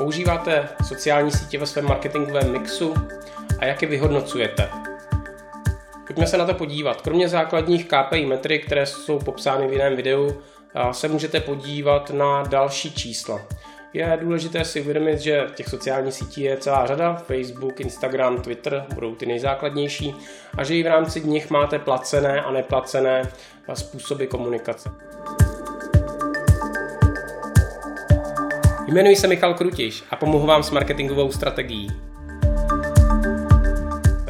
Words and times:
Používáte 0.00 0.68
sociální 0.86 1.30
sítě 1.30 1.58
ve 1.58 1.66
svém 1.66 1.84
marketingovém 1.84 2.52
mixu 2.52 2.94
a 3.58 3.64
jak 3.64 3.82
je 3.82 3.88
vyhodnocujete? 3.88 4.68
Pojďme 6.06 6.26
se 6.26 6.38
na 6.38 6.46
to 6.46 6.54
podívat. 6.54 7.00
Kromě 7.00 7.28
základních 7.28 7.88
KPI 7.88 8.26
metrik, 8.26 8.66
které 8.66 8.86
jsou 8.86 9.18
popsány 9.18 9.68
v 9.68 9.72
jiném 9.72 9.96
videu, 9.96 10.42
se 10.92 11.08
můžete 11.08 11.40
podívat 11.40 12.10
na 12.10 12.42
další 12.42 12.94
čísla. 12.94 13.40
Je 13.92 14.18
důležité 14.20 14.64
si 14.64 14.80
uvědomit, 14.80 15.20
že 15.20 15.46
těch 15.54 15.68
sociálních 15.68 16.14
sítí 16.14 16.40
je 16.40 16.56
celá 16.56 16.86
řada, 16.86 17.14
Facebook, 17.14 17.80
Instagram, 17.80 18.42
Twitter 18.42 18.86
budou 18.94 19.14
ty 19.14 19.26
nejzákladnější 19.26 20.14
a 20.58 20.64
že 20.64 20.76
i 20.76 20.82
v 20.82 20.86
rámci 20.86 21.20
nich 21.20 21.50
máte 21.50 21.78
placené 21.78 22.42
a 22.42 22.50
neplacené 22.50 23.22
způsoby 23.74 24.24
komunikace. 24.24 24.90
Jmenuji 28.90 29.16
se 29.16 29.28
Michal 29.28 29.54
Krutiš 29.54 30.04
a 30.10 30.16
pomohu 30.16 30.46
vám 30.46 30.62
s 30.62 30.70
marketingovou 30.70 31.32
strategií. 31.32 31.88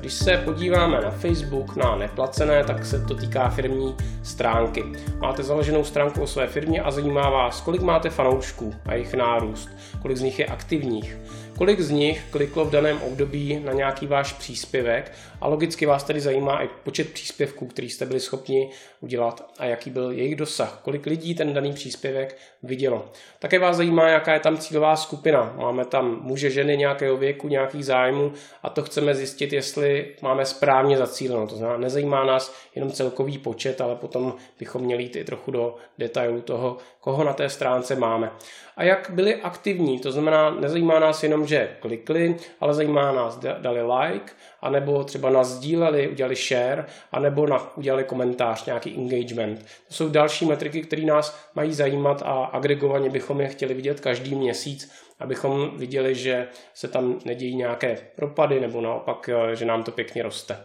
Když 0.00 0.12
se 0.12 0.36
podíváme 0.36 1.00
na 1.00 1.10
Facebook, 1.10 1.76
na 1.76 1.96
neplacené, 1.96 2.64
tak 2.64 2.84
se 2.84 2.98
to 2.98 3.14
týká 3.14 3.48
firmní 3.48 3.96
stránky. 4.22 4.84
Máte 5.20 5.42
založenou 5.42 5.84
stránku 5.84 6.22
o 6.22 6.26
své 6.26 6.46
firmě 6.46 6.82
a 6.82 6.90
zajímá 6.90 7.30
vás, 7.30 7.60
kolik 7.60 7.82
máte 7.82 8.10
fanoušků 8.10 8.74
a 8.86 8.94
jejich 8.94 9.14
nárůst, 9.14 9.70
kolik 10.02 10.16
z 10.16 10.22
nich 10.22 10.38
je 10.38 10.46
aktivních, 10.46 11.18
kolik 11.58 11.80
z 11.80 11.90
nich 11.90 12.24
kliklo 12.30 12.64
v 12.64 12.70
daném 12.70 13.02
období 13.02 13.60
na 13.64 13.72
nějaký 13.72 14.06
váš 14.06 14.32
příspěvek 14.32 15.12
a 15.40 15.48
logicky 15.48 15.86
vás 15.86 16.04
tedy 16.04 16.20
zajímá 16.20 16.62
i 16.62 16.68
počet 16.84 17.12
příspěvků, 17.12 17.66
který 17.66 17.90
jste 17.90 18.06
byli 18.06 18.20
schopni 18.20 18.70
udělat 19.00 19.52
a 19.58 19.64
jaký 19.64 19.90
byl 19.90 20.10
jejich 20.10 20.36
dosah, 20.36 20.80
kolik 20.82 21.06
lidí 21.06 21.34
ten 21.34 21.54
daný 21.54 21.72
příspěvek 21.72 22.38
vidělo. 22.62 23.08
Také 23.38 23.58
vás 23.58 23.76
zajímá, 23.76 24.08
jaká 24.08 24.34
je 24.34 24.40
tam 24.40 24.58
cílová 24.58 24.96
skupina. 24.96 25.54
Máme 25.56 25.84
tam 25.84 26.18
muže, 26.22 26.50
ženy 26.50 26.76
nějakého 26.76 27.16
věku, 27.16 27.48
nějakých 27.48 27.84
zájmů 27.84 28.32
a 28.62 28.70
to 28.70 28.82
chceme 28.82 29.14
zjistit, 29.14 29.52
jestli 29.52 30.14
máme 30.22 30.44
správně 30.46 30.98
zacíleno. 30.98 31.46
To 31.46 31.56
znamená, 31.56 31.78
nezajímá 31.78 32.24
nás 32.24 32.54
jenom 32.74 32.92
celkový 32.92 33.38
počet, 33.38 33.80
ale 33.80 33.96
potom 33.96 34.34
bychom 34.58 34.82
měli 34.82 35.02
jít 35.02 35.16
i 35.16 35.24
trochu 35.24 35.50
do 35.50 35.76
detailu 35.98 36.40
toho, 36.40 36.76
koho 37.00 37.24
na 37.24 37.32
té 37.32 37.48
stránce 37.48 37.96
máme. 37.96 38.30
A 38.76 38.84
jak 38.84 39.10
byli 39.10 39.36
aktivní, 39.36 39.98
to 39.98 40.12
znamená, 40.12 40.50
nezajímá 40.50 40.98
nás 40.98 41.22
jenom, 41.22 41.41
že 41.46 41.76
klikli, 41.80 42.36
ale 42.60 42.74
zajímá 42.74 43.12
nás, 43.12 43.38
dali 43.38 43.82
like, 43.82 44.32
anebo 44.60 45.04
třeba 45.04 45.30
nás 45.30 45.48
sdíleli, 45.48 46.08
udělali 46.08 46.34
share, 46.34 46.86
anebo 47.12 47.46
na, 47.46 47.76
udělali 47.76 48.04
komentář, 48.04 48.66
nějaký 48.66 48.94
engagement. 48.94 49.66
To 49.88 49.94
jsou 49.94 50.08
další 50.08 50.46
metriky, 50.46 50.82
které 50.82 51.02
nás 51.02 51.50
mají 51.54 51.74
zajímat 51.74 52.22
a 52.24 52.44
agregovaně 52.44 53.10
bychom 53.10 53.40
je 53.40 53.48
chtěli 53.48 53.74
vidět 53.74 54.00
každý 54.00 54.34
měsíc, 54.34 54.92
abychom 55.20 55.70
viděli, 55.76 56.14
že 56.14 56.48
se 56.74 56.88
tam 56.88 57.20
nedějí 57.24 57.56
nějaké 57.56 57.98
propady 58.16 58.60
nebo 58.60 58.80
naopak, 58.80 59.30
že 59.54 59.64
nám 59.64 59.82
to 59.82 59.90
pěkně 59.90 60.22
roste. 60.22 60.58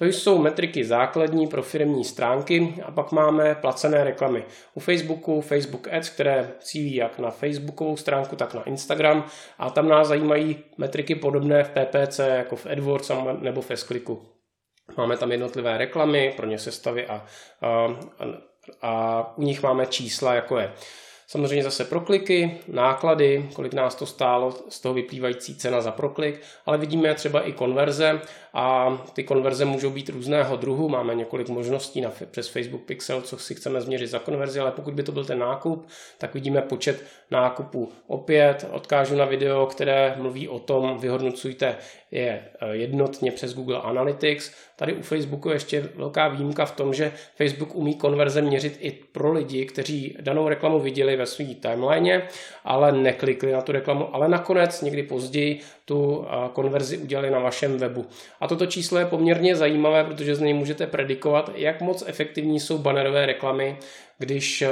To 0.00 0.06
jsou 0.06 0.38
metriky 0.38 0.84
základní 0.84 1.46
pro 1.46 1.62
firmní 1.62 2.04
stránky 2.04 2.74
a 2.84 2.90
pak 2.90 3.12
máme 3.12 3.54
placené 3.54 4.04
reklamy. 4.04 4.44
U 4.74 4.80
Facebooku 4.80 5.40
Facebook 5.40 5.88
Ads, 5.88 6.08
které 6.08 6.52
cílí 6.58 6.94
jak 6.94 7.18
na 7.18 7.30
Facebookovou 7.30 7.96
stránku, 7.96 8.36
tak 8.36 8.54
na 8.54 8.62
Instagram 8.62 9.24
a 9.58 9.70
tam 9.70 9.88
nás 9.88 10.08
zajímají 10.08 10.64
metriky 10.78 11.14
podobné 11.14 11.64
v 11.64 11.70
PPC 11.70 12.18
jako 12.18 12.56
v 12.56 12.66
AdWords 12.66 13.10
nebo 13.40 13.60
v 13.60 13.70
S-Clicku. 13.70 14.26
Máme 14.96 15.16
tam 15.16 15.32
jednotlivé 15.32 15.78
reklamy, 15.78 16.34
pro 16.36 16.46
ně 16.46 16.58
sestavy 16.58 17.06
a, 17.06 17.24
a, 17.60 17.96
a 18.82 19.34
u 19.38 19.42
nich 19.42 19.62
máme 19.62 19.86
čísla, 19.86 20.34
jako 20.34 20.58
je 20.58 20.72
Samozřejmě 21.30 21.64
zase 21.64 21.84
prokliky, 21.84 22.58
náklady, 22.68 23.48
kolik 23.54 23.74
nás 23.74 23.94
to 23.94 24.06
stálo, 24.06 24.54
z 24.68 24.80
toho 24.80 24.94
vyplývající 24.94 25.54
cena 25.54 25.80
za 25.80 25.92
proklik, 25.92 26.40
ale 26.66 26.78
vidíme 26.78 27.14
třeba 27.14 27.40
i 27.40 27.52
konverze 27.52 28.20
a 28.54 28.98
ty 29.12 29.24
konverze 29.24 29.64
můžou 29.64 29.90
být 29.90 30.08
různého 30.08 30.56
druhu. 30.56 30.88
Máme 30.88 31.14
několik 31.14 31.48
možností 31.48 32.00
na, 32.00 32.12
přes 32.30 32.48
Facebook 32.48 32.82
Pixel, 32.82 33.22
co 33.22 33.38
si 33.38 33.54
chceme 33.54 33.80
změřit 33.80 34.06
za 34.06 34.18
konverzi, 34.18 34.60
ale 34.60 34.70
pokud 34.70 34.94
by 34.94 35.02
to 35.02 35.12
byl 35.12 35.24
ten 35.24 35.38
nákup, 35.38 35.86
tak 36.18 36.34
vidíme 36.34 36.62
počet 36.62 37.04
nákupů. 37.30 37.92
Opět 38.06 38.66
odkážu 38.72 39.16
na 39.16 39.24
video, 39.24 39.66
které 39.66 40.14
mluví 40.18 40.48
o 40.48 40.58
tom, 40.58 40.98
vyhodnocujte 40.98 41.76
je 42.10 42.42
eh, 42.60 42.76
jednotně 42.76 43.32
přes 43.32 43.54
Google 43.54 43.80
Analytics. 43.80 44.52
Tady 44.76 44.94
u 44.94 45.02
Facebooku 45.02 45.48
je 45.48 45.54
ještě 45.54 45.88
velká 45.94 46.28
výjimka 46.28 46.64
v 46.66 46.76
tom, 46.76 46.94
že 46.94 47.12
Facebook 47.36 47.74
umí 47.74 47.94
konverze 47.94 48.42
měřit 48.42 48.76
i 48.80 48.90
pro 48.90 49.32
lidi, 49.32 49.66
kteří 49.66 50.16
danou 50.20 50.48
reklamu 50.48 50.80
viděli 50.80 51.16
ve 51.20 51.26
své 51.26 51.44
timeline, 51.44 52.22
ale 52.64 52.92
neklikli 52.92 53.52
na 53.52 53.62
tu 53.62 53.72
reklamu, 53.72 54.14
ale 54.14 54.28
nakonec 54.28 54.82
někdy 54.82 55.02
později 55.02 55.60
tu 55.84 56.26
konverzi 56.52 56.98
udělali 56.98 57.30
na 57.30 57.38
vašem 57.38 57.78
webu. 57.78 58.06
A 58.40 58.48
toto 58.48 58.66
číslo 58.66 58.98
je 58.98 59.04
poměrně 59.04 59.56
zajímavé, 59.56 60.04
protože 60.04 60.34
z 60.34 60.40
něj 60.40 60.54
můžete 60.54 60.86
predikovat, 60.86 61.50
jak 61.54 61.80
moc 61.80 62.04
efektivní 62.06 62.60
jsou 62.60 62.78
bannerové 62.78 63.26
reklamy, 63.26 63.76
když 64.18 64.64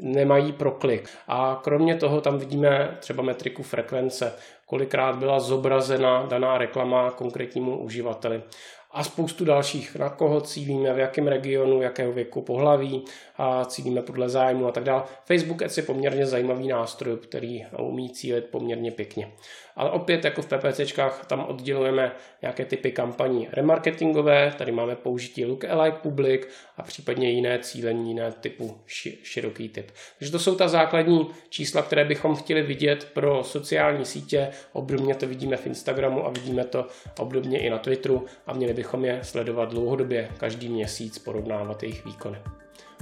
nemají 0.00 0.52
proklik. 0.52 1.08
A 1.28 1.60
kromě 1.64 1.94
toho 1.94 2.20
tam 2.20 2.38
vidíme 2.38 2.96
třeba 3.00 3.22
metriku 3.22 3.62
frekvence, 3.62 4.32
kolikrát 4.66 5.16
byla 5.16 5.40
zobrazena 5.40 6.26
daná 6.26 6.58
reklama 6.58 7.10
konkrétnímu 7.10 7.78
uživateli 7.78 8.42
a 8.90 9.04
spoustu 9.04 9.44
dalších, 9.44 9.96
na 9.96 10.08
koho 10.10 10.40
cílíme, 10.40 10.92
v 10.92 10.98
jakém 10.98 11.26
regionu, 11.26 11.82
jakého 11.82 12.12
věku, 12.12 12.42
pohlaví, 12.42 13.04
a 13.38 13.64
cílíme 13.64 14.02
podle 14.02 14.28
zájmu 14.28 14.66
a 14.66 14.72
tak 14.72 14.84
dále. 14.84 15.02
Facebook 15.24 15.62
Ads 15.62 15.76
je 15.76 15.82
poměrně 15.82 16.26
zajímavý 16.26 16.68
nástroj, 16.68 17.16
který 17.16 17.66
umí 17.78 18.10
cílit 18.10 18.44
poměrně 18.44 18.90
pěkně. 18.90 19.32
Ale 19.76 19.90
opět 19.90 20.24
jako 20.24 20.42
v 20.42 20.46
PPCčkách 20.46 21.26
tam 21.26 21.44
oddělujeme 21.48 22.12
nějaké 22.42 22.64
typy 22.64 22.92
kampaní 22.92 23.48
remarketingové, 23.52 24.54
tady 24.58 24.72
máme 24.72 24.96
použití 24.96 25.44
look-alike 25.44 25.96
public 25.96 26.48
a 26.76 26.82
případně 26.82 27.30
jiné 27.30 27.58
cílení, 27.58 28.08
jiné 28.08 28.32
typu 28.32 28.80
široký 29.22 29.68
typ. 29.68 29.90
Takže 30.18 30.32
to 30.32 30.38
jsou 30.38 30.54
ta 30.54 30.68
základní 30.68 31.30
čísla, 31.48 31.82
které 31.82 32.04
bychom 32.04 32.36
chtěli 32.36 32.62
vidět 32.62 33.08
pro 33.14 33.44
sociální 33.44 34.04
sítě. 34.04 34.48
Obdobně 34.72 35.14
to 35.14 35.26
vidíme 35.26 35.56
v 35.56 35.66
Instagramu 35.66 36.26
a 36.26 36.30
vidíme 36.30 36.64
to 36.64 36.86
obdobně 37.18 37.58
i 37.58 37.70
na 37.70 37.78
Twitteru 37.78 38.26
a 38.46 38.52
měli 38.52 38.74
bychom 38.74 39.04
je 39.04 39.20
sledovat 39.22 39.70
dlouhodobě, 39.70 40.28
každý 40.38 40.68
měsíc 40.68 41.18
porovnávat 41.18 41.82
jejich 41.82 42.04
výkony. 42.04 42.38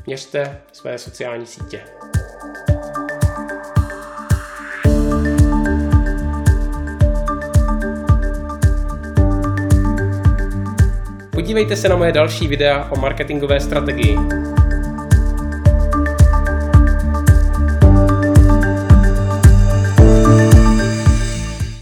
Měřte 0.07 0.61
své 0.73 0.99
sociální 0.99 1.47
sítě. 1.47 1.81
Podívejte 11.31 11.77
se 11.77 11.89
na 11.89 11.97
moje 11.97 12.13
další 12.13 12.49
videa 12.49 12.89
o 12.93 13.01
marketingové 13.01 13.61
strategii. 13.61 14.17